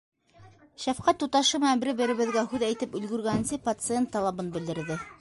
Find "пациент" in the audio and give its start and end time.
3.71-4.15